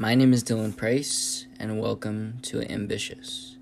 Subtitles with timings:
[0.00, 3.58] My name is Dylan Price, and welcome to Ambitious.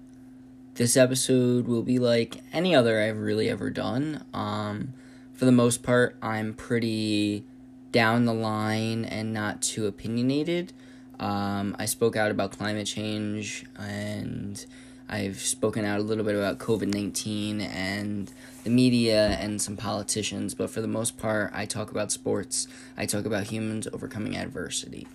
[0.75, 4.25] This episode will be like any other I've really ever done.
[4.33, 4.95] Um,
[5.33, 7.43] for the most part, I'm pretty
[7.91, 10.73] down the line and not too opinionated.
[11.19, 14.65] Um, I spoke out about climate change and
[15.09, 18.31] I've spoken out a little bit about COVID 19 and
[18.63, 22.69] the media and some politicians, but for the most part, I talk about sports.
[22.97, 25.09] I talk about humans overcoming adversity.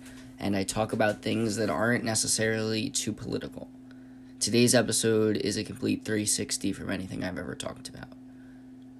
[0.44, 3.66] And I talk about things that aren't necessarily too political.
[4.40, 8.10] Today's episode is a complete 360 from anything I've ever talked about.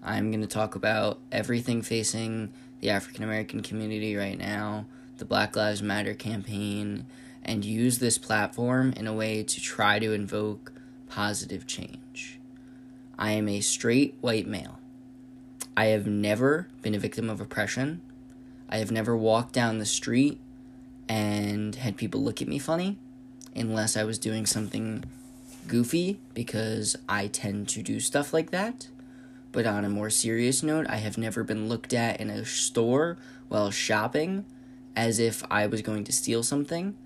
[0.03, 4.87] I'm going to talk about everything facing the African American community right now,
[5.19, 7.05] the Black Lives Matter campaign,
[7.43, 10.73] and use this platform in a way to try to invoke
[11.11, 12.41] positive change.
[13.19, 14.79] I am a straight white male.
[15.77, 18.01] I have never been a victim of oppression.
[18.70, 20.41] I have never walked down the street
[21.09, 22.99] and had people look at me funny
[23.55, 25.05] unless I was doing something
[25.67, 28.89] goofy because I tend to do stuff like that.
[29.53, 33.17] But on a more serious note, I have never been looked at in a store
[33.48, 34.45] while shopping
[34.97, 36.97] as if I was going to steal something.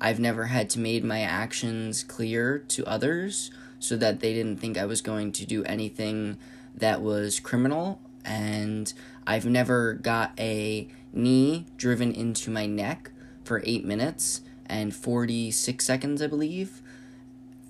[0.00, 4.76] I've never had to make my actions clear to others so that they didn't think
[4.76, 6.38] I was going to do anything
[6.74, 8.00] that was criminal.
[8.24, 8.92] And
[9.26, 13.11] I've never got a knee driven into my neck
[13.44, 16.80] for 8 minutes and 46 seconds, I believe,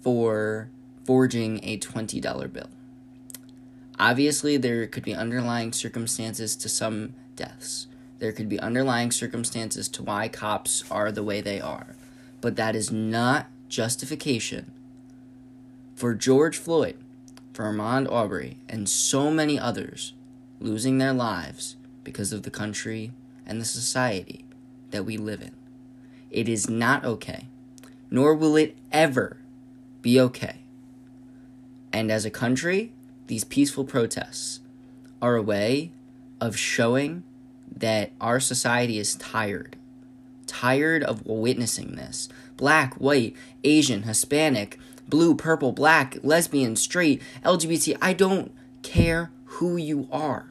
[0.03, 0.69] for
[1.05, 2.69] forging a $20 bill.
[3.99, 7.87] Obviously, there could be underlying circumstances to some deaths.
[8.19, 11.97] There could be underlying circumstances to why cops are the way they are
[12.43, 14.71] but that is not justification
[15.95, 16.97] for George Floyd,
[17.55, 20.13] for Ahmaud Arbery, and so many others
[20.61, 23.13] losing their lives because of the country
[23.47, 24.45] and the society
[24.91, 25.53] that we live in.
[26.33, 27.47] It is not okay,
[28.11, 29.37] nor will it ever
[30.01, 30.57] be okay.
[31.93, 32.93] And as a country,
[33.29, 34.61] these peaceful protests
[35.21, 35.93] are a way
[36.41, 37.23] of showing
[37.77, 39.77] that our society is tired
[40.53, 42.29] tired of witnessing this.
[42.57, 43.35] Black, white,
[43.65, 44.79] Asian, Hispanic,
[45.09, 50.47] blue, purple, black, lesbian, straight, LGBT, I don't care who you are.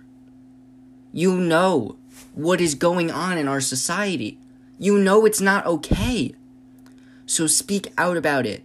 [1.13, 1.97] You know
[2.33, 4.37] what is going on in our society.
[4.81, 6.33] You know it's not okay.
[7.27, 8.63] So speak out about it.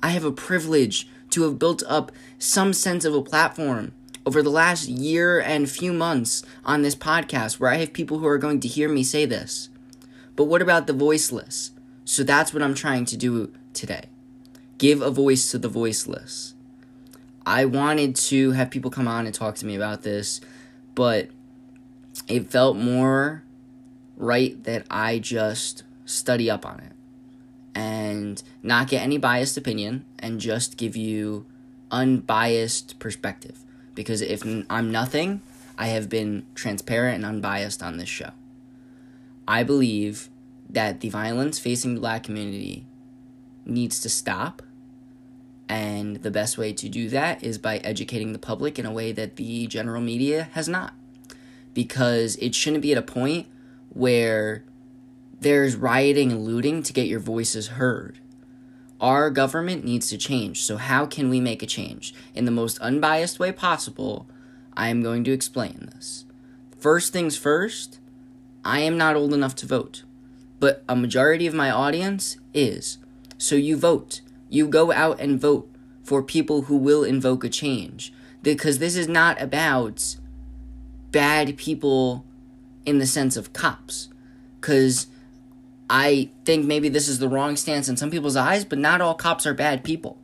[0.00, 3.90] I have a privilege to have built up some sense of a platform
[4.24, 8.28] over the last year and few months on this podcast where I have people who
[8.28, 9.68] are going to hear me say this.
[10.36, 11.72] But what about the voiceless?
[12.04, 14.04] So that's what I'm trying to do today.
[14.78, 16.54] Give a voice to the voiceless.
[17.44, 20.40] I wanted to have people come on and talk to me about this,
[20.94, 21.28] but
[22.28, 23.42] it felt more
[24.16, 26.92] right that I just study up on it
[27.74, 31.46] and not get any biased opinion and just give you
[31.90, 33.58] unbiased perspective.
[33.94, 35.42] Because if I'm nothing,
[35.78, 38.30] I have been transparent and unbiased on this show.
[39.46, 40.28] I believe
[40.68, 42.86] that the violence facing the black community
[43.64, 44.62] needs to stop.
[45.68, 49.12] And the best way to do that is by educating the public in a way
[49.12, 50.94] that the general media has not.
[51.74, 53.48] Because it shouldn't be at a point
[53.96, 54.62] where
[55.40, 58.18] there's rioting and looting to get your voices heard.
[59.00, 60.62] Our government needs to change.
[60.62, 62.14] So, how can we make a change?
[62.34, 64.26] In the most unbiased way possible,
[64.76, 66.26] I am going to explain this.
[66.78, 67.98] First things first,
[68.64, 70.02] I am not old enough to vote,
[70.60, 72.98] but a majority of my audience is.
[73.38, 74.20] So you vote.
[74.50, 75.70] You go out and vote
[76.02, 78.12] for people who will invoke a change.
[78.42, 80.16] Because this is not about
[81.10, 82.25] bad people
[82.86, 84.08] in the sense of cops.
[84.60, 85.08] Because
[85.90, 89.14] I think maybe this is the wrong stance in some people's eyes, but not all
[89.14, 90.18] cops are bad people.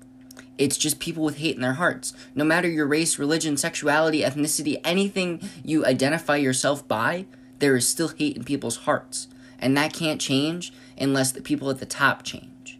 [0.58, 2.14] It's just people with hate in their hearts.
[2.34, 7.26] No matter your race, religion, sexuality, ethnicity, anything you identify yourself by,
[7.58, 9.28] there is still hate in people's hearts.
[9.58, 12.78] And that can't change unless the people at the top change.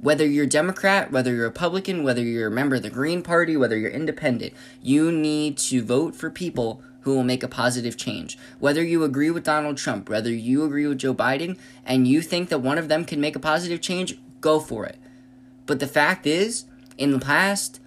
[0.00, 3.76] Whether you're Democrat, whether you're Republican, whether you're a member of the Green Party, whether
[3.76, 8.38] you're independent, you need to vote for people who will make a positive change.
[8.58, 12.48] Whether you agree with Donald Trump, whether you agree with Joe Biden, and you think
[12.48, 14.96] that one of them can make a positive change, go for it.
[15.66, 16.64] But the fact is,
[16.98, 17.80] in the past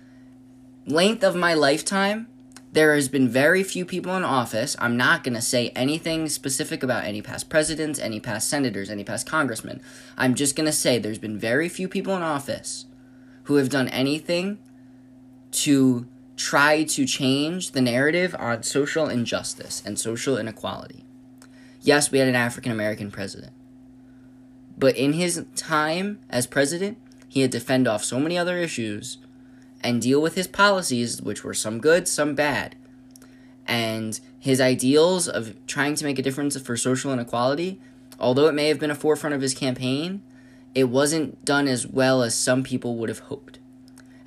[0.86, 2.27] length of my lifetime,
[2.71, 4.75] there has been very few people in office.
[4.80, 9.04] I'm not going to say anything specific about any past presidents, any past senators, any
[9.04, 9.80] past congressmen.
[10.18, 12.86] I'm just going to say there's been very few people in office
[13.44, 14.57] who have done anything
[15.51, 16.07] to
[16.44, 21.06] try to change the narrative on social injustice and social inequality.
[21.80, 23.54] Yes, we had an African American president.
[24.78, 26.98] But in his time as president,
[27.30, 29.19] he had to fend off so many other issues
[29.81, 32.75] and deal with his policies, which were some good, some bad.
[33.66, 37.80] And his ideals of trying to make a difference for social inequality,
[38.19, 40.22] although it may have been a forefront of his campaign,
[40.75, 43.60] it wasn't done as well as some people would have hoped.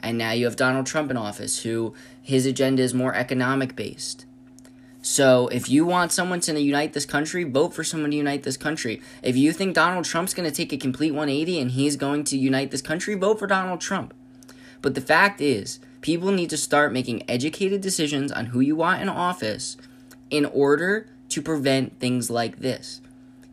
[0.07, 1.93] And now you have Donald Trump in office, who
[2.23, 4.25] his agenda is more economic based.
[5.03, 8.57] So if you want someone to unite this country, vote for someone to unite this
[8.57, 9.03] country.
[9.25, 12.39] If you think Donald Trump's going to take a complete 180 and he's going to
[12.39, 14.15] unite this country, vote for Donald Trump.
[14.81, 19.03] But the fact is, people need to start making educated decisions on who you want
[19.03, 19.77] in office
[20.31, 23.01] in order to prevent things like this.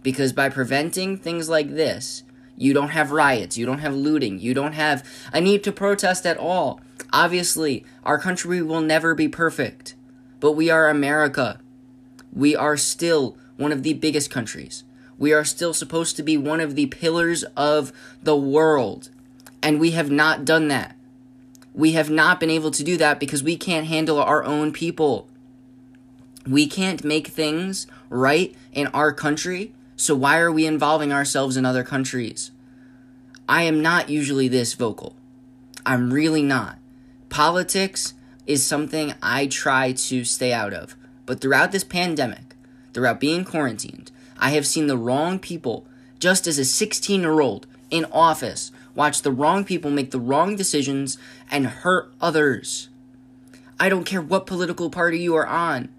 [0.04, 2.23] Because by preventing things like this,
[2.58, 6.26] you don't have riots, you don't have looting, you don't have a need to protest
[6.26, 6.80] at all.
[7.12, 9.96] Obviously, our country will never be perfect,
[10.40, 11.60] but we are America.
[12.32, 14.84] We are still one of the biggest countries.
[15.18, 19.10] We are still supposed to be one of the pillars of the world,
[19.62, 20.96] and we have not done that.
[21.74, 25.28] We have not been able to do that because we can't handle our own people.
[26.48, 29.74] We can't make things right in our country,
[30.04, 32.52] so why are we involving ourselves in other countries?
[33.48, 35.16] I am not usually this vocal.
[35.86, 36.78] I'm really not.
[37.30, 38.14] Politics
[38.46, 40.98] is something I try to stay out of.
[41.26, 42.54] But throughout this pandemic,
[42.94, 45.88] throughout being quarantined, I have seen the wrong people,
[46.20, 50.58] just as a 16 year old in office, watch the wrong people make the wrong
[50.58, 51.18] decisions
[51.50, 52.90] and hurt others.
[53.80, 55.93] I don't care what political party you are on.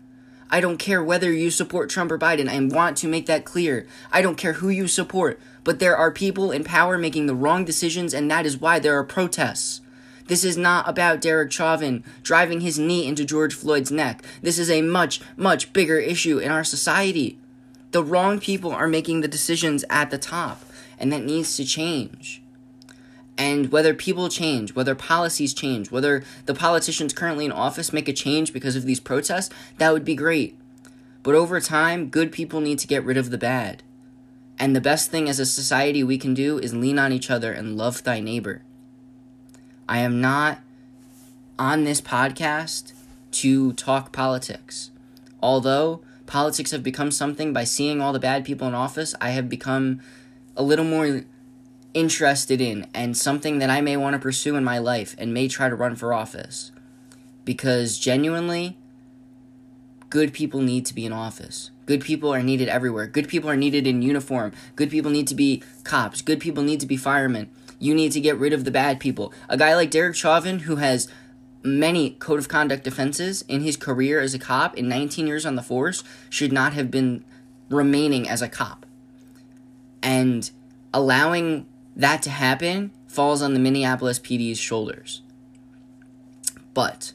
[0.55, 2.49] I don't care whether you support Trump or Biden.
[2.49, 3.89] I want to make that clear.
[4.13, 7.65] I don't care who you support, but there are people in power making the wrong
[7.65, 9.81] decisions, and that is why there are protests.
[10.29, 14.23] This is not about Derek Chauvin driving his knee into George Floyd's neck.
[14.43, 17.37] This is a much, much bigger issue in our society.
[17.91, 20.63] The wrong people are making the decisions at the top,
[21.01, 22.44] and that needs to change.
[23.37, 28.13] And whether people change, whether policies change, whether the politicians currently in office make a
[28.13, 30.57] change because of these protests, that would be great.
[31.23, 33.83] But over time, good people need to get rid of the bad.
[34.59, 37.53] And the best thing as a society we can do is lean on each other
[37.53, 38.63] and love thy neighbor.
[39.89, 40.61] I am not
[41.59, 42.93] on this podcast
[43.33, 44.91] to talk politics.
[45.43, 49.49] Although politics have become something by seeing all the bad people in office, I have
[49.49, 50.01] become
[50.57, 51.25] a little more
[51.95, 55.49] interested in and something that I may want to pursue in my life and may
[55.49, 56.73] try to run for office.
[57.45, 58.77] Because genuinely,
[60.11, 61.71] good people need to be in office.
[61.87, 63.07] Good people are needed everywhere.
[63.07, 64.53] Good people are needed in uniform.
[64.75, 66.23] Good people need to be cops.
[66.23, 67.51] Good people need to be firemen.
[67.79, 69.33] You need to get rid of the bad people.
[69.49, 71.09] A guy like Derek Chauvin, who has
[71.63, 75.57] many code of conduct offenses in his career as a cop in 19 years on
[75.57, 77.25] the force, should not have been
[77.69, 78.87] remaining as a cop.
[80.03, 80.51] And
[80.93, 85.23] allowing that to happen falls on the Minneapolis PD's shoulders.
[86.73, 87.13] But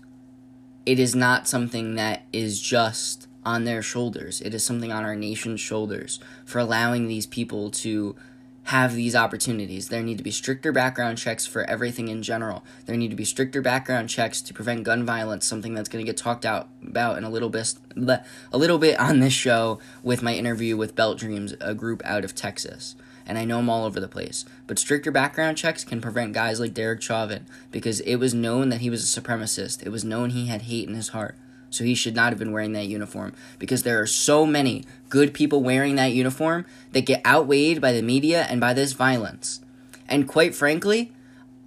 [0.85, 4.41] it is not something that is just on their shoulders.
[4.41, 8.15] It is something on our nation's shoulders for allowing these people to
[8.63, 9.89] have these opportunities.
[9.89, 12.63] There need to be stricter background checks for everything in general.
[12.85, 16.09] There need to be stricter background checks to prevent gun violence, something that's going to
[16.09, 20.21] get talked out about in a little bit a little bit on this show with
[20.21, 22.95] my interview with Belt Dreams, a group out of Texas
[23.29, 24.43] and I know them all over the place.
[24.65, 28.81] But stricter background checks can prevent guys like Derek Chauvin because it was known that
[28.81, 29.86] he was a supremacist.
[29.86, 31.36] It was known he had hate in his heart.
[31.69, 35.36] So he should not have been wearing that uniform because there are so many good
[35.36, 39.62] people wearing that uniform that get outweighed by the media and by this violence.
[40.07, 41.13] And quite frankly,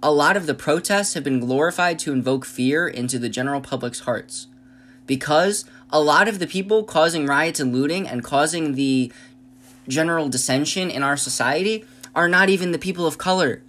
[0.01, 4.01] a lot of the protests have been glorified to invoke fear into the general public's
[4.01, 4.47] hearts.
[5.07, 9.13] Because a lot of the people causing riots and looting and causing the
[9.87, 11.85] general dissension in our society
[12.15, 13.61] are not even the people of color.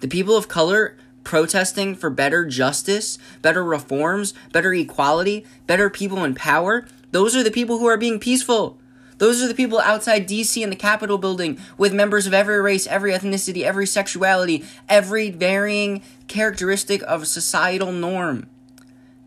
[0.00, 6.34] The people of color protesting for better justice, better reforms, better equality, better people in
[6.34, 8.78] power, those are the people who are being peaceful.
[9.18, 12.86] Those are the people outside DC in the Capitol building with members of every race,
[12.86, 18.48] every ethnicity, every sexuality, every varying characteristic of societal norm.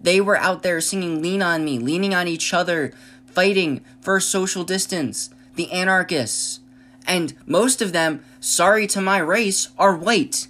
[0.01, 2.91] They were out there singing Lean on Me, leaning on each other,
[3.25, 6.59] fighting for social distance the anarchists,
[7.05, 10.47] and most of them, sorry to my race, are white.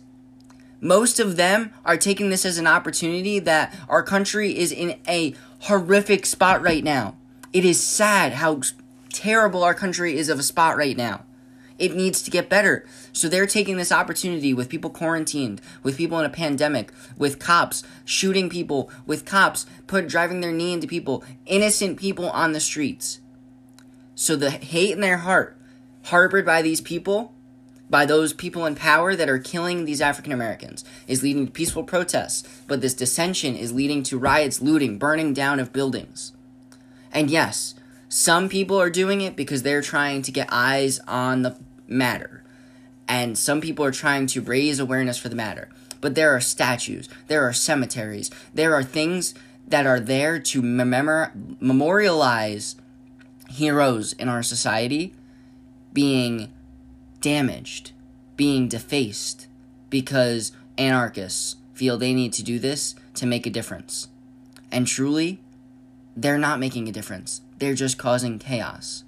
[0.80, 5.34] Most of them are taking this as an opportunity that our country is in a
[5.60, 7.16] horrific spot right now.
[7.54, 8.62] It is sad how
[9.10, 11.24] terrible our country is of a spot right now.
[11.80, 12.86] It needs to get better.
[13.14, 17.84] So they're taking this opportunity with people quarantined, with people in a pandemic, with cops
[18.06, 23.20] shooting people, with cops put driving their knee into people, innocent people on the streets.
[24.16, 25.58] So the hate in their heart,
[26.04, 27.34] harbored by these people,
[27.90, 31.84] by those people in power that are killing these African Americans is leading to peaceful
[31.84, 36.34] protests, but this dissension is leading to riots, looting, burning down of buildings.
[37.12, 37.76] And yes,
[38.10, 42.44] some people are doing it because they're trying to get eyes on the matter.
[43.08, 45.70] And some people are trying to raise awareness for the matter.
[46.02, 49.34] But there are statues, there are cemeteries, there are things
[49.68, 52.76] that are there to memor- memorialize
[53.54, 55.14] heroes in our society
[55.94, 56.52] being
[57.22, 57.92] damaged,
[58.36, 59.48] being defaced,
[59.90, 64.08] because anarchists feel they need to do this to make a difference.
[64.72, 65.40] And truly,
[66.18, 67.42] they're not making a difference.
[67.60, 69.04] They're just causing chaos.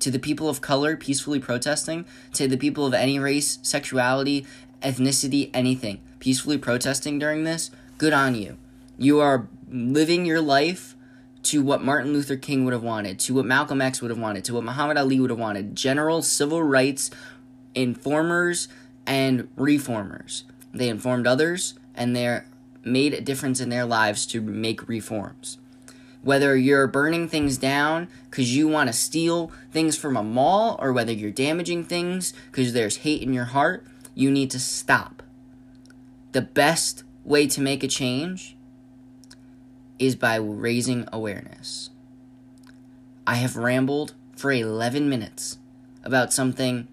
[0.00, 4.46] To the people of color peacefully protesting, to the people of any race, sexuality,
[4.82, 8.58] ethnicity, anything, peacefully protesting during this, good on you.
[8.98, 10.94] You are living your life
[11.44, 14.44] to what Martin Luther King would have wanted, to what Malcolm X would have wanted,
[14.44, 15.76] to what Muhammad Ali would have wanted.
[15.76, 17.10] General civil rights
[17.74, 18.68] informers
[19.06, 20.44] and reformers.
[20.72, 22.40] They informed others and they
[22.84, 25.58] made a difference in their lives to make reforms.
[26.22, 30.92] Whether you're burning things down because you want to steal things from a mall or
[30.92, 33.84] whether you're damaging things because there's hate in your heart,
[34.14, 35.22] you need to stop.
[36.30, 38.56] The best way to make a change
[40.02, 41.90] is by raising awareness.
[43.24, 45.58] I have rambled for 11 minutes
[46.02, 46.88] about something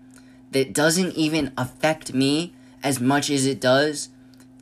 [0.52, 4.10] that doesn't even affect me as much as it does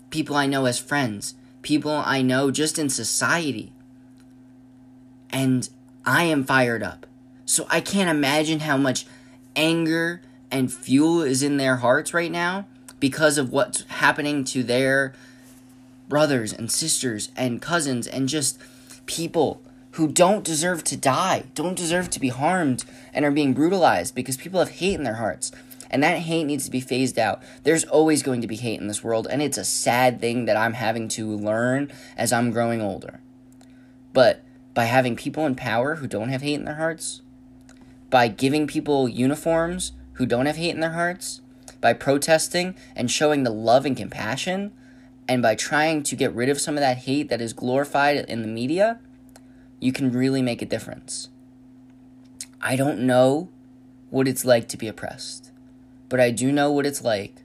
[0.10, 3.74] people I know as friends, people I know just in society.
[5.30, 5.68] And
[6.06, 7.06] I am fired up.
[7.46, 9.06] So I can't imagine how much
[9.58, 12.66] anger and fuel is in their hearts right now
[13.02, 15.14] because of what's happening to their
[16.08, 18.60] brothers and sisters and cousins and just
[19.06, 19.62] people
[19.92, 24.38] who don't deserve to die, don't deserve to be harmed, and are being brutalized because
[24.38, 25.52] people have hate in their hearts.
[25.90, 27.42] And that hate needs to be phased out.
[27.64, 30.58] There's always going to be hate in this world, and it's a sad thing that
[30.58, 33.22] I'm having to learn as I'm growing older.
[34.14, 37.22] But by having people in power who don't have hate in their hearts,
[38.10, 41.42] by giving people uniforms who don't have hate in their hearts,
[41.82, 44.74] by protesting and showing the love and compassion,
[45.28, 48.42] and by trying to get rid of some of that hate that is glorified in
[48.42, 49.00] the media,
[49.80, 51.30] you can really make a difference.
[52.62, 53.50] I don't know
[54.10, 55.52] what it's like to be oppressed.
[56.10, 57.44] But I do know what it's like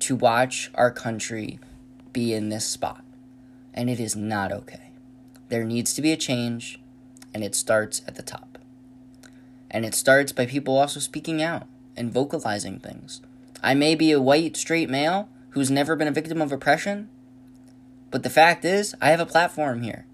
[0.00, 1.60] to watch our country
[2.12, 3.04] be in this spot.
[3.72, 4.90] And it is not okay.
[5.48, 6.80] There needs to be a change,
[7.32, 8.58] and it starts at the top.
[9.70, 13.20] And it starts by people also speaking out and vocalizing things.
[13.62, 15.28] I may be a white, straight male
[15.58, 17.08] who's never been a victim of oppression,
[18.12, 20.06] but the fact is, I have a platform here.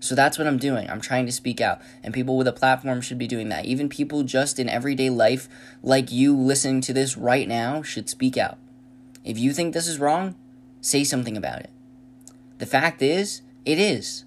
[0.00, 0.88] So that's what I'm doing.
[0.88, 1.82] I'm trying to speak out.
[2.02, 3.66] And people with a platform should be doing that.
[3.66, 5.46] Even people just in everyday life,
[5.82, 8.56] like you listening to this right now, should speak out.
[9.26, 10.36] If you think this is wrong,
[10.80, 11.70] say something about it.
[12.56, 14.24] The fact is, it is.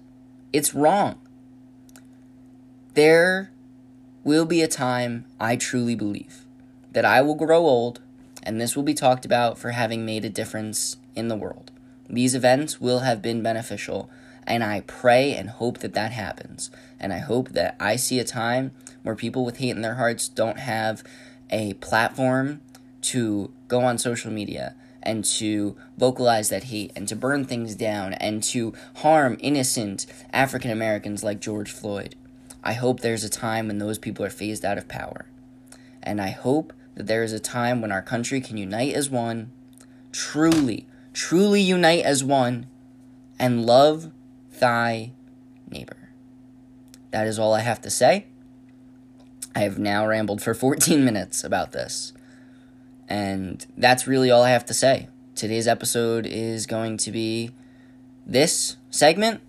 [0.52, 1.18] It's wrong.
[2.94, 3.50] There
[4.22, 6.44] will be a time, I truly believe,
[6.92, 8.00] that I will grow old,
[8.42, 11.70] and this will be talked about for having made a difference in the world.
[12.08, 14.10] These events will have been beneficial
[14.46, 16.70] and I pray and hope that that happens.
[16.98, 18.72] And I hope that I see a time
[19.02, 21.02] where people with hate in their hearts don't have
[21.50, 22.60] a platform
[23.02, 28.14] to go on social media and to vocalize that hate and to burn things down
[28.14, 32.14] and to harm innocent African Americans like George Floyd.
[32.62, 35.26] I hope there's a time when those people are phased out of power.
[36.02, 39.50] And I hope that there is a time when our country can unite as one,
[40.12, 42.66] truly, truly unite as one,
[43.38, 44.10] and love
[44.60, 45.12] thy
[45.70, 46.10] neighbor.
[47.10, 48.26] That is all I have to say.
[49.54, 52.12] I have now rambled for 14 minutes about this.
[53.08, 55.08] And that's really all I have to say.
[55.34, 57.50] Today's episode is going to be
[58.26, 59.40] this segment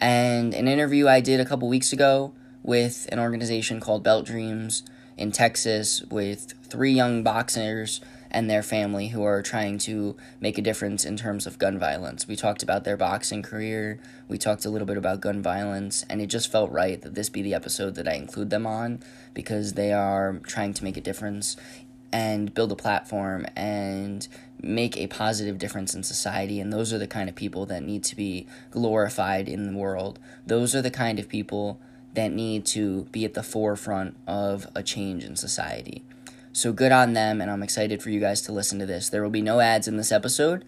[0.00, 2.32] and an interview I did a couple weeks ago
[2.62, 4.82] with an organization called Belt Dreams
[5.16, 10.62] in Texas with three young boxers and their family who are trying to make a
[10.62, 12.26] difference in terms of gun violence.
[12.26, 16.20] We talked about their boxing career, we talked a little bit about gun violence, and
[16.20, 19.00] it just felt right that this be the episode that I include them on
[19.34, 21.56] because they are trying to make a difference
[22.12, 24.26] and build a platform and
[24.60, 26.60] make a positive difference in society.
[26.60, 30.18] And those are the kind of people that need to be glorified in the world.
[30.46, 31.80] Those are the kind of people
[32.14, 36.02] that need to be at the forefront of a change in society.
[36.52, 39.08] So good on them, and I'm excited for you guys to listen to this.
[39.08, 40.64] There will be no ads in this episode.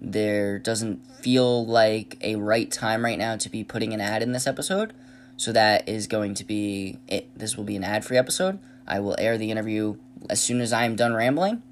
[0.00, 4.32] There doesn't feel like a right time right now to be putting an ad in
[4.32, 4.92] this episode.
[5.36, 7.30] So that is going to be it.
[7.38, 8.58] This will be an ad free episode.
[8.86, 9.96] I will air the interview
[10.28, 11.62] as soon as I am done rambling,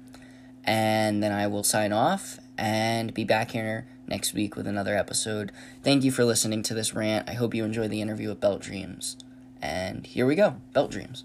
[0.63, 5.51] and then I will sign off and be back here next week with another episode.
[5.83, 7.29] Thank you for listening to this rant.
[7.29, 9.15] I hope you enjoy the interview with Belt Dreams.
[9.61, 11.23] And here we go Belt Dreams.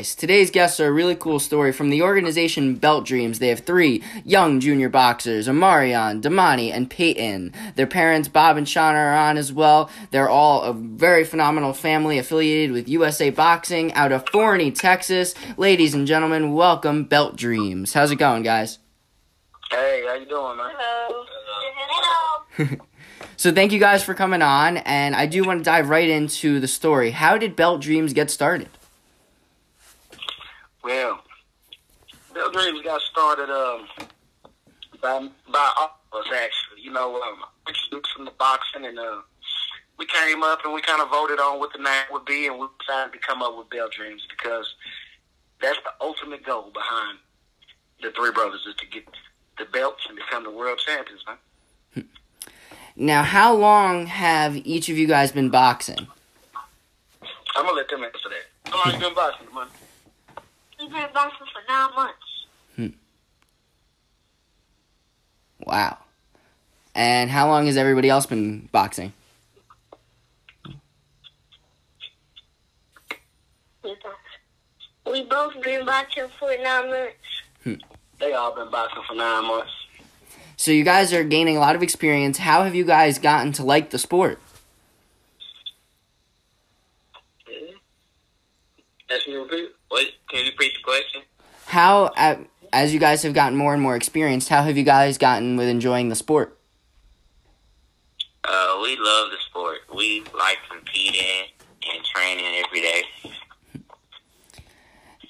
[0.00, 3.38] Today's guests are a really cool story from the organization Belt Dreams.
[3.38, 7.52] They have three young junior boxers, Amarion, Damani, and Peyton.
[7.74, 9.90] Their parents, Bob and Sean, are on as well.
[10.10, 15.34] They're all a very phenomenal family affiliated with USA Boxing out of Forney, Texas.
[15.58, 17.92] Ladies and gentlemen, welcome Belt Dreams.
[17.92, 18.78] How's it going, guys?
[19.70, 20.70] Hey, how you doing, man?
[20.74, 21.24] Hello.
[22.56, 22.76] Hello.
[23.34, 26.60] So thank you guys for coming on, and I do want to dive right into
[26.60, 27.10] the story.
[27.10, 28.68] How did Belt Dreams get started?
[30.82, 31.20] Well,
[32.34, 33.86] Belt Dreams got started um,
[35.00, 36.82] by by all of us actually.
[36.82, 39.20] You know, um, introduced from the boxing, and uh,
[39.98, 42.58] we came up and we kind of voted on what the name would be, and
[42.58, 44.74] we decided to come up with Belt Dreams because
[45.60, 47.18] that's the ultimate goal behind
[48.02, 49.04] the three brothers is to get
[49.58, 52.08] the belts and become the world champions, man.
[52.96, 56.08] Now, how long have each of you guys been boxing?
[57.54, 58.70] I'm gonna let them answer that.
[58.70, 59.68] How long you been boxing, man?
[60.82, 62.46] We've been boxing for nine months.
[62.74, 62.86] Hmm.
[65.64, 65.98] Wow.
[66.92, 69.12] And how long has everybody else been boxing?
[73.84, 77.14] We both- We both been boxing for nine months.
[77.62, 77.74] Hmm.
[78.18, 79.70] They all been boxing for nine months.
[80.56, 82.38] So you guys are gaining a lot of experience.
[82.38, 84.40] How have you guys gotten to like the sport?
[89.10, 89.70] Ask me to repeat.
[89.92, 91.22] Wait, can you repeat the question?
[91.66, 92.10] How,
[92.72, 95.68] as you guys have gotten more and more experienced, how have you guys gotten with
[95.68, 96.58] enjoying the sport?
[98.44, 99.78] Uh, we love the sport.
[99.94, 101.46] We like competing
[101.94, 103.02] and training every day.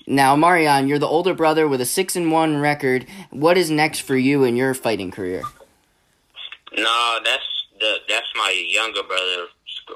[0.07, 3.07] Now, Marion, you're the older brother with a six and one record.
[3.31, 5.43] What is next for you in your fighting career?
[6.77, 9.49] No, that's the that's my younger brother's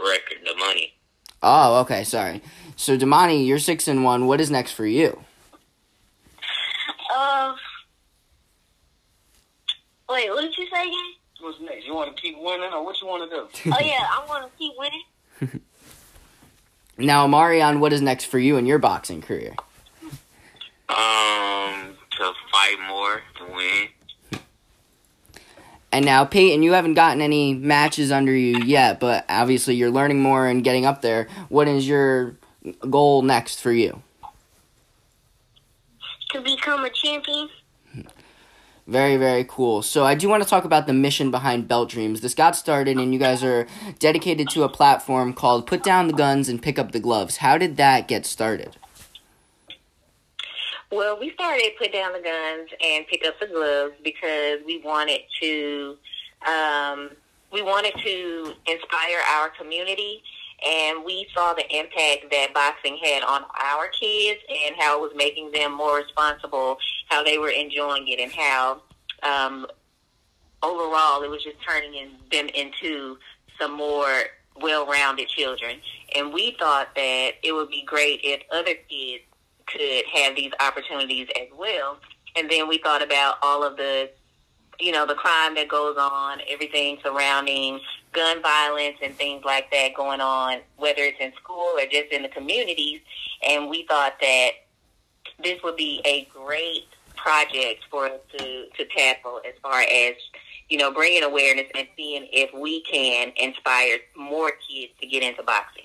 [0.05, 0.95] record, the money.
[1.43, 2.43] Oh, okay, sorry.
[2.77, 4.27] So, Damani, you're six and one.
[4.27, 5.25] What is next for you?
[7.15, 7.55] Uh,
[10.11, 10.93] wait, what did you say again?
[11.41, 11.87] What's next?
[11.87, 13.71] You want to keep winning, or what you want to do?
[13.75, 15.63] oh yeah, I want to keep winning.
[16.99, 19.55] Now, Marion, what is next for you in your boxing career?
[20.89, 24.41] Um, to fight more, to win.
[25.93, 30.23] And now, Peyton, you haven't gotten any matches under you yet, but obviously you're learning
[30.23, 31.29] more and getting up there.
[31.49, 32.37] What is your
[32.89, 34.03] goal next for you?
[36.31, 37.49] To become a champion.
[38.87, 39.83] Very, very cool.
[39.83, 42.21] So, I do want to talk about the mission behind Belt Dreams.
[42.21, 43.67] This got started, and you guys are
[43.99, 47.39] dedicated to a platform called Put Down the Guns and Pick Up the Gloves.
[47.39, 48.77] How did that get started?
[50.93, 55.23] Well, we started put down the guns and pick up the gloves because we wanted
[55.43, 55.97] to
[56.47, 57.11] um,
[57.53, 60.23] we wanted to inspire our community,
[60.67, 65.13] and we saw the impact that boxing had on our kids and how it was
[65.15, 68.83] making them more responsible, how they were enjoying it, and how
[69.23, 69.67] um,
[70.63, 73.17] overall it was just turning in, them into
[73.61, 74.11] some more
[74.61, 75.77] well-rounded children.
[76.15, 79.25] And we thought that it would be great if other kids
[79.67, 81.99] could have these opportunities as well.
[82.37, 84.11] And then we thought about all of the,
[84.79, 87.81] you know, the crime that goes on, everything surrounding
[88.13, 92.23] gun violence and things like that going on, whether it's in school or just in
[92.23, 93.01] the communities.
[93.47, 94.51] And we thought that
[95.43, 96.87] this would be a great
[97.17, 100.15] project for us to, to tackle as far as,
[100.69, 105.43] you know, bringing awareness and seeing if we can inspire more kids to get into
[105.43, 105.85] boxing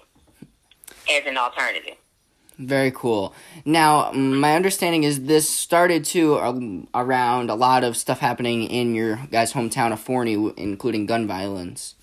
[1.09, 1.95] as an alternative.
[2.61, 3.33] Very cool.
[3.65, 8.93] Now, my understanding is this started too um, around a lot of stuff happening in
[8.93, 11.95] your guys' hometown of Forney, including gun violence.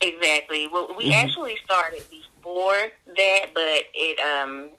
[0.00, 0.68] Exactly.
[0.68, 1.22] Well, we Mhm.
[1.24, 4.70] actually started before that, but it um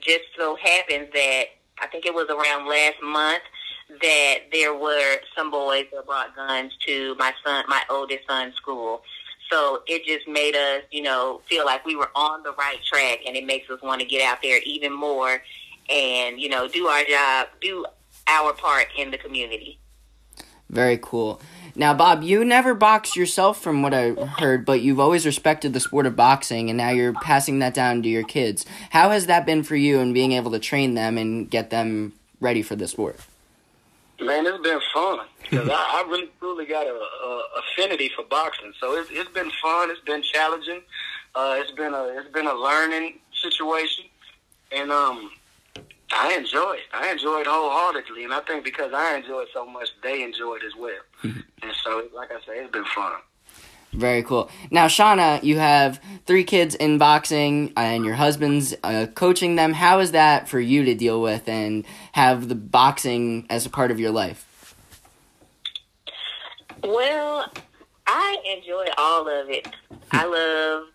[0.00, 1.46] just so happens that
[1.80, 3.42] I think it was around last month
[4.00, 9.02] that there were some boys that brought guns to my son, my oldest son's school.
[9.50, 13.20] So it just made us, you know, feel like we were on the right track,
[13.26, 15.42] and it makes us want to get out there even more
[15.90, 17.84] and you know do our job, do
[18.26, 19.78] our part in the community.
[20.70, 21.40] Very cool.
[21.76, 25.80] Now, Bob, you never boxed yourself, from what I heard, but you've always respected the
[25.80, 28.64] sport of boxing, and now you're passing that down to your kids.
[28.90, 32.14] How has that been for you, and being able to train them and get them
[32.40, 33.18] ready for the sport?
[34.20, 38.72] Man, it's been fun because I, I really truly got a, a affinity for boxing.
[38.80, 39.90] So it's it's been fun.
[39.90, 40.82] It's been challenging.
[41.34, 44.04] Uh, it's been a it's been a learning situation,
[44.70, 45.32] and um,
[46.12, 46.84] I enjoy it.
[46.92, 50.56] I enjoy it wholeheartedly, and I think because I enjoy it so much, they enjoy
[50.56, 51.02] it as well.
[51.22, 53.14] and so, like I say, it's been fun.
[53.92, 54.50] Very cool.
[54.70, 59.72] Now, Shauna, you have three kids in boxing, and your husband's uh, coaching them.
[59.72, 63.90] How is that for you to deal with and have the boxing as a part
[63.90, 64.74] of your life?
[66.82, 67.50] Well,
[68.06, 69.68] I enjoy all of it.
[70.10, 70.88] I love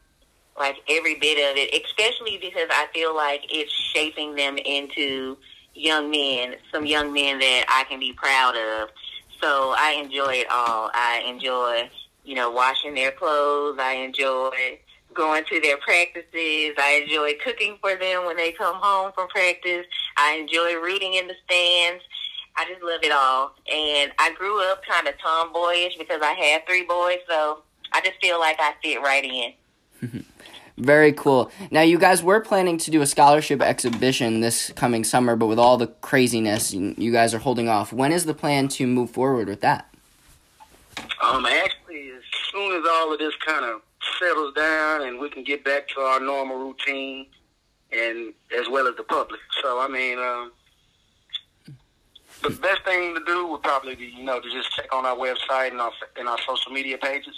[0.58, 5.38] like every bit of it, especially because I feel like it's shaping them into
[5.74, 8.90] young men, some young men that I can be proud of.
[9.42, 10.92] So I enjoy it all.
[10.94, 11.90] I enjoy,
[12.26, 13.78] you know, washing their clothes.
[13.80, 14.80] I enjoy
[15.14, 16.76] going to their practices.
[16.78, 19.86] I enjoy cooking for them when they come home from practice.
[20.18, 22.04] I enjoy reading in the stands.
[22.56, 23.54] I just love it all.
[23.72, 28.20] And I grew up kind of tomboyish because I had three boys, so I just
[28.22, 30.26] feel like I fit right in.
[30.78, 31.52] Very cool.
[31.72, 35.60] Now, you guys were planning to do a scholarship exhibition this coming summer, but with
[35.60, 37.92] all the craziness, you guys are holding off.
[37.92, 39.94] When is the plan to move forward with that?
[41.22, 43.82] Um, actually, as soon as all of this kind of
[44.20, 47.28] settles down and we can get back to our normal routine,
[47.92, 49.40] and as well as the public.
[49.62, 50.52] So, I mean, um,
[52.44, 55.16] the best thing to do would probably be, you know, to just check on our
[55.16, 57.36] website and our and our social media pages,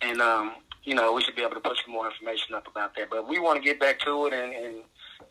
[0.00, 0.52] and um,
[0.84, 3.10] you know, we should be able to put some more information up about that.
[3.10, 4.76] But we want to get back to it and, and,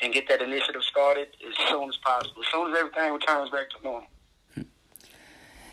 [0.02, 3.70] and get that initiative started as soon as possible, as soon as everything returns back
[3.72, 4.08] to normal.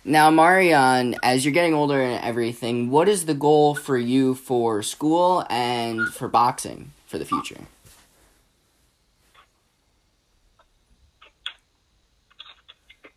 [0.06, 4.82] Now, Marion, as you're getting older and everything, what is the goal for you for
[4.82, 7.60] school and for boxing for the future?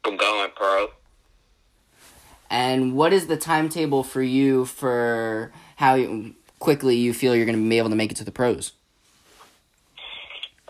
[0.05, 0.87] I'm going pro.
[2.49, 7.61] And what is the timetable for you for how you, quickly you feel you're going
[7.61, 8.71] to be able to make it to the pros?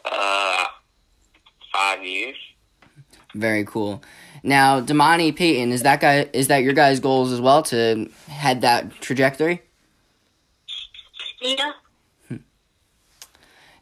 [0.03, 0.65] Uh,
[1.71, 2.37] five years.
[3.35, 4.01] Very cool.
[4.47, 8.61] Now, Damani Peyton, is that guy is that your guys' goals as well to head
[8.61, 9.61] that trajectory?
[11.41, 11.73] Yeah.
[12.29, 12.37] Hmm.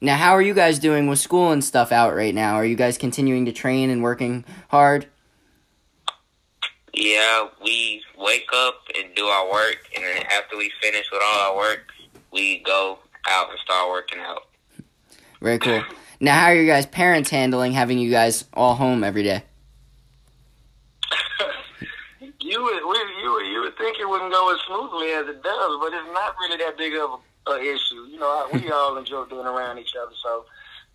[0.01, 2.55] Now, how are you guys doing with school and stuff out right now?
[2.55, 5.05] Are you guys continuing to train and working hard?
[6.95, 11.39] Yeah, we wake up and do our work, and then after we finish with all
[11.41, 11.91] our work,
[12.31, 12.97] we go
[13.27, 14.47] out and start working out.
[15.43, 15.83] Very cool.
[16.19, 19.43] Now, how are your guys' parents handling having you guys all home every day?
[22.55, 25.43] You would we, you would you would think it wouldn't go as smoothly as it
[25.43, 28.07] does, but it's not really that big of a, a issue.
[28.09, 30.45] You know, I, we all enjoy being around each other, so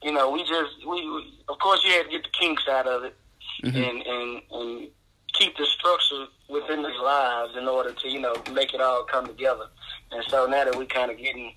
[0.03, 2.87] you know, we just we, we of course you had to get the kinks out
[2.87, 3.15] of it,
[3.63, 3.77] Mhm.
[3.77, 4.89] and and and
[5.35, 9.27] keep the structure within their lives in order to you know make it all come
[9.27, 9.67] together.
[10.13, 11.55] And so now that we kind of getting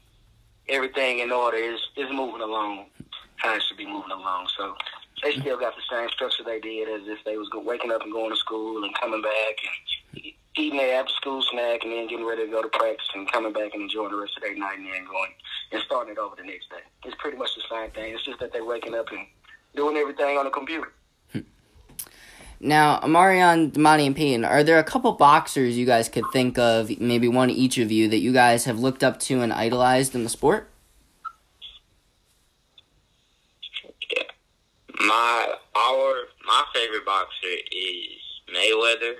[0.67, 2.87] everything in order, is is moving along
[3.37, 4.47] how it should be moving along.
[4.57, 4.75] So
[5.23, 8.11] they still got the same structure they did as if they was waking up and
[8.11, 12.25] going to school and coming back and eating their after school snack and then getting
[12.25, 14.77] ready to go to practice and coming back and enjoying the rest of their night
[14.77, 15.31] and then going
[15.71, 16.83] and starting it over the next day.
[17.05, 18.13] It's pretty much the same thing.
[18.13, 19.25] It's just that they're waking up and
[19.75, 20.91] doing everything on the computer.
[21.31, 21.39] Hmm.
[22.59, 26.99] Now, Marion, Damani, and Peyton, are there a couple boxers you guys could think of,
[26.99, 30.23] maybe one each of you, that you guys have looked up to and idolized in
[30.23, 30.69] the sport?
[35.13, 38.17] My our my favorite boxer is
[38.51, 39.17] Mayweather.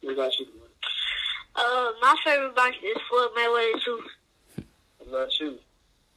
[0.00, 0.46] What about you?
[1.56, 4.00] Uh, my favorite boxer is Floyd Mayweather too.
[4.98, 5.58] What about you?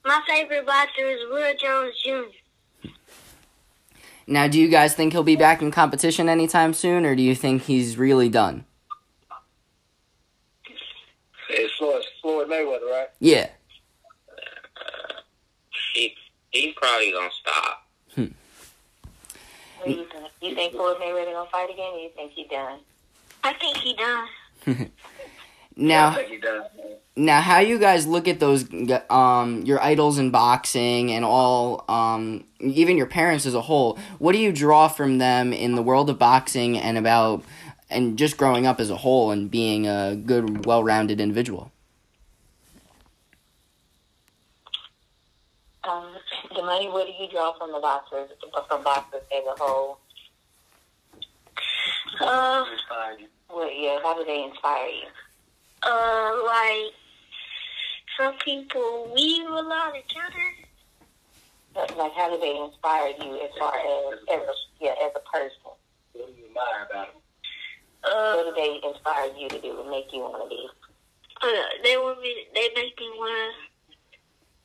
[0.06, 2.90] My favorite boxer is Will Jones Jr.
[4.28, 7.34] Now, do you guys think he'll be back in competition anytime soon, or do you
[7.34, 8.66] think he's really done?
[11.50, 13.08] It's Floyd, Floyd Mayweather, right?
[13.20, 13.50] Yeah.
[16.52, 17.86] He he probably gonna stop.
[18.16, 20.26] What do you think?
[20.42, 22.80] You think Floyd Mayweather gonna fight again, or you think he done?
[23.44, 24.92] I think he done.
[25.80, 26.66] Now, think he does.
[27.16, 28.68] now, how you guys look at those,
[29.10, 33.98] um, your idols in boxing and all, um, even your parents as a whole?
[34.18, 37.46] What do you draw from them in the world of boxing and about,
[37.90, 41.72] and just growing up as a whole and being a good, well-rounded individual?
[45.86, 46.10] Um,
[46.60, 46.92] Damani.
[46.92, 48.30] What do you draw from the boxers,
[48.68, 50.00] from boxers as a whole?
[52.22, 52.66] Uh,
[53.50, 53.72] What?
[53.78, 54.00] Yeah.
[54.04, 55.08] How do they inspire you?
[55.84, 56.94] uh, like
[58.18, 61.96] some people weave a lot together.
[61.98, 65.72] Like, how do they inspire you as far as as a yeah as a person?
[66.14, 67.22] What do you admire about them?
[68.04, 70.68] What do Uh, they inspire you to do and make you want to be?
[71.42, 72.36] uh, they want me.
[72.54, 73.52] They make me wanna.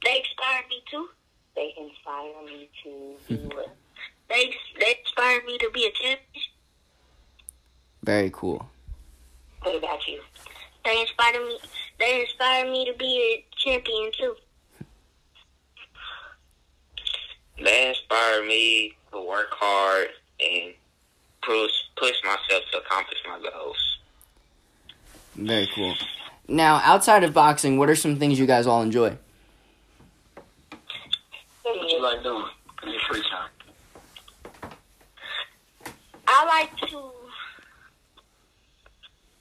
[0.04, 1.09] They inspire me too.
[1.56, 3.76] They inspire me to do what?
[4.28, 6.42] They they inspire me to be a champion.
[8.02, 8.68] Very cool.
[9.62, 10.20] What about you?
[10.84, 11.58] They inspire me.
[11.98, 14.34] They inspire me to be a champion too.
[17.62, 20.08] They inspire me to work hard
[20.40, 20.74] and
[21.42, 23.98] push push myself to accomplish my goals.
[25.36, 25.94] Very cool.
[26.46, 29.16] Now, outside of boxing, what are some things you guys all enjoy?
[31.64, 32.44] What you like doing
[32.83, 34.72] in your free time?
[36.27, 36.96] I like to.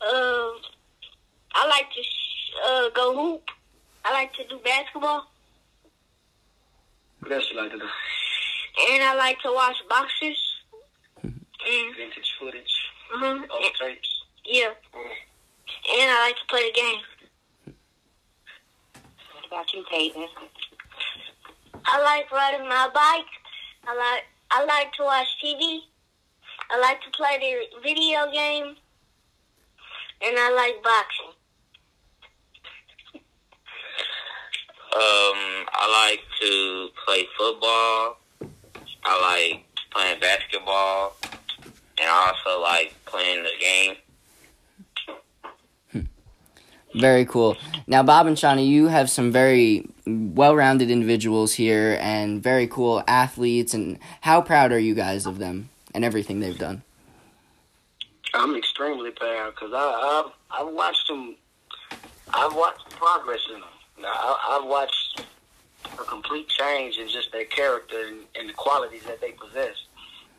[0.06, 0.56] Um,
[1.56, 3.44] I like to sh- uh, go hoop.
[4.06, 5.32] I like to do basketball,
[7.22, 7.86] What else you like to do?
[8.92, 10.38] and I like to watch boxers.
[11.24, 12.74] and Vintage footage,
[13.16, 14.24] uh old tapes.
[14.46, 17.02] yeah, and I like to play the game.
[19.36, 20.28] What about you, Peyton?
[21.94, 23.30] I like riding my bike.
[23.88, 25.82] I like I like to watch TV.
[26.72, 28.76] I like to play the video game,
[30.26, 31.34] and I like boxing.
[34.96, 38.18] Um, I like to play football.
[39.06, 41.16] I like playing basketball,
[41.62, 43.96] and I also like playing the game.
[46.96, 47.56] Very cool.
[47.86, 53.04] Now, Bob and Shawnee, you have some very well rounded individuals here and very cool
[53.08, 53.74] athletes.
[53.74, 56.84] And how proud are you guys of them and everything they've done?
[58.34, 61.36] I'm extremely proud because I've, I've watched them.
[62.34, 63.70] I've watched progress in them.
[64.06, 65.24] I, I've watched
[65.86, 69.76] a complete change in just their character and, and the qualities that they possess.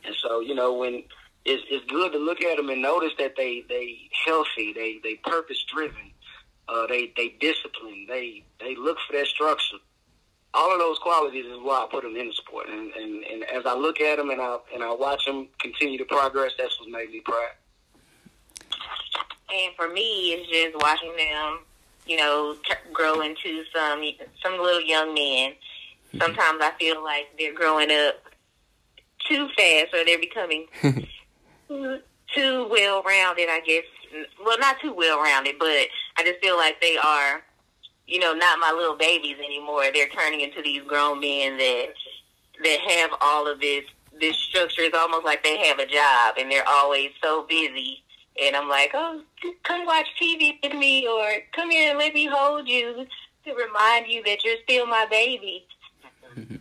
[0.05, 1.05] And so, you know, when
[1.45, 5.15] it's, it's good to look at them and notice that they they healthy, they they
[5.17, 6.11] purpose driven,
[6.69, 9.77] uh, they they disciplined, they they look for their structure.
[10.53, 12.69] All of those qualities is why I put them in the sport.
[12.69, 15.99] And, and and as I look at them and I and I watch them continue
[15.99, 17.51] to progress, that's what made me proud.
[19.53, 21.61] And for me, it's just watching them,
[22.07, 24.03] you know, t- grow into some
[24.43, 25.53] some little young men.
[26.19, 28.23] Sometimes I feel like they're growing up
[29.29, 30.67] too fast, or they're becoming
[31.69, 31.99] too,
[32.33, 33.49] too well rounded.
[33.51, 33.85] I guess,
[34.45, 37.43] well, not too well rounded, but I just feel like they are,
[38.07, 39.87] you know, not my little babies anymore.
[39.93, 41.87] They're turning into these grown men that
[42.63, 43.85] that have all of this
[44.21, 44.83] this structure.
[44.83, 48.05] It's almost like they have a job, and they're always so busy
[48.43, 49.23] and I'm like, oh,
[49.63, 53.07] come watch TV with me, or come here and let me hold you
[53.45, 55.67] to remind you that you're still my baby.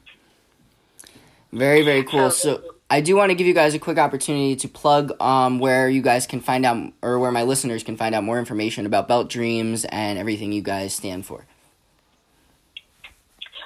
[1.52, 2.32] Very, very cool.
[2.32, 5.90] So, I do want to give you guys a quick opportunity to plug um, where
[5.90, 9.08] you guys can find out, or where my listeners can find out more information about
[9.08, 11.48] Belt Dreams and everything you guys stand for.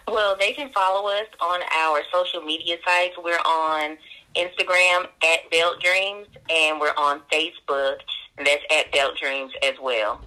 [0.08, 3.16] Well, they can follow us on our social media sites.
[3.22, 3.98] We're on
[4.38, 7.98] Instagram at Belt Dreams, and we're on Facebook,
[8.38, 10.22] and that's at Belt Dreams as well.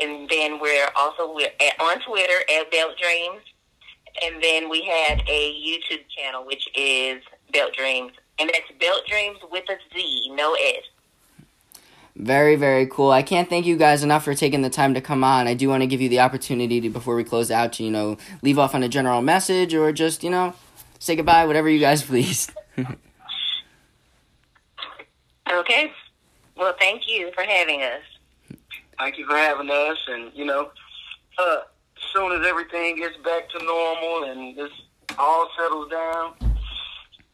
[0.00, 3.42] And then we're also we're at, on Twitter at Belt Dreams,
[4.24, 8.10] and then we have a YouTube channel which is Belt Dreams,
[8.40, 10.84] and that's Belt Dreams with a Z, no S.
[12.16, 13.10] Very, very cool.
[13.10, 15.46] I can't thank you guys enough for taking the time to come on.
[15.46, 17.90] I do want to give you the opportunity to, before we close out, to, you
[17.90, 20.54] know, leave off on a general message or just, you know,
[20.98, 22.50] say goodbye, whatever you guys please.
[25.50, 25.92] Okay.
[26.56, 28.02] Well, thank you for having us.
[28.98, 29.98] Thank you for having us.
[30.08, 30.70] And, you know,
[31.38, 31.58] uh,
[31.96, 34.70] as soon as everything gets back to normal and this
[35.18, 36.34] all settles down,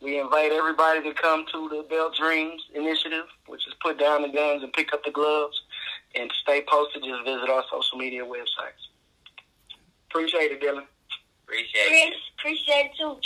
[0.01, 4.29] we invite everybody to come to the Belt Dreams Initiative, which is put down the
[4.29, 5.61] guns and pick up the gloves.
[6.15, 8.81] And stay posted, just visit our social media websites.
[10.09, 10.85] Appreciate it, Dylan.
[11.45, 12.15] Appreciate Chris, it.
[12.39, 13.17] appreciate it too.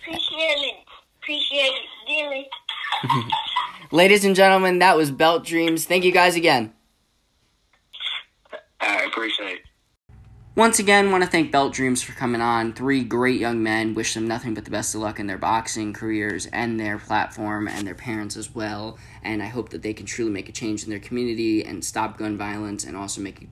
[0.00, 0.74] Appreciate it.
[1.22, 2.48] Appreciate it, Dilly.
[3.92, 5.84] Ladies and gentlemen, that was Belt Dreams.
[5.84, 6.72] Thank you guys again.
[8.80, 9.62] I appreciate it.
[10.56, 12.72] Once again, want to thank Belt Dreams for coming on.
[12.72, 13.92] Three great young men.
[13.92, 17.68] Wish them nothing but the best of luck in their boxing careers and their platform
[17.68, 18.96] and their parents as well.
[19.22, 22.16] And I hope that they can truly make a change in their community and stop
[22.16, 23.46] gun violence and also make a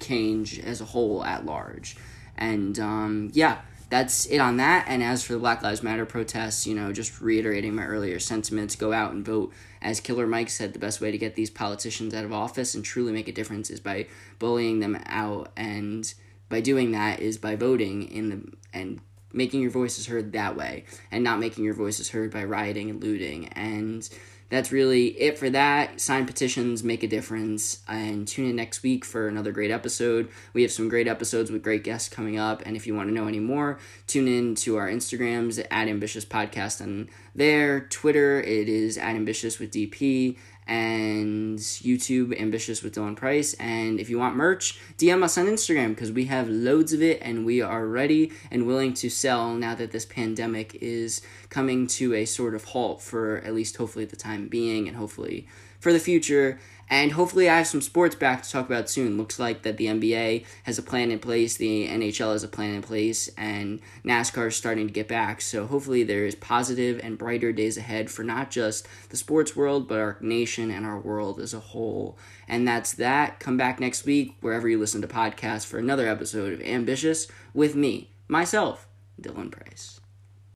[0.00, 1.96] change as a whole at large.
[2.36, 3.58] And um, yeah,
[3.88, 4.86] that's it on that.
[4.88, 8.74] And as for the Black Lives Matter protests, you know, just reiterating my earlier sentiments,
[8.74, 9.52] go out and vote.
[9.80, 12.84] As Killer Mike said, the best way to get these politicians out of office and
[12.84, 14.08] truly make a difference is by
[14.40, 16.12] bullying them out and
[16.50, 18.42] by doing that is by voting in the
[18.74, 19.00] and
[19.32, 23.02] making your voices heard that way and not making your voices heard by rioting and
[23.02, 23.46] looting.
[23.48, 24.08] And
[24.48, 26.00] that's really it for that.
[26.00, 27.82] Sign petitions make a difference.
[27.86, 30.28] And tune in next week for another great episode.
[30.52, 32.62] We have some great episodes with great guests coming up.
[32.66, 36.24] And if you want to know any more, tune in to our Instagrams at Ambitious
[36.24, 37.82] Podcast and there.
[37.90, 40.36] Twitter, it is at Ambitious with DP
[40.70, 43.54] and YouTube Ambitious with Dylan Price.
[43.54, 47.18] And if you want merch, DM us on Instagram because we have loads of it
[47.22, 52.14] and we are ready and willing to sell now that this pandemic is coming to
[52.14, 55.48] a sort of halt for at least hopefully the time being and hopefully
[55.80, 56.60] for the future.
[56.90, 59.16] And hopefully, I have some sports back to talk about soon.
[59.16, 62.74] Looks like that the NBA has a plan in place, the NHL has a plan
[62.74, 65.40] in place, and NASCAR is starting to get back.
[65.40, 69.86] So, hopefully, there is positive and brighter days ahead for not just the sports world,
[69.86, 72.18] but our nation and our world as a whole.
[72.48, 73.38] And that's that.
[73.38, 77.76] Come back next week, wherever you listen to podcasts, for another episode of Ambitious with
[77.76, 78.88] me, myself,
[79.22, 79.99] Dylan Price.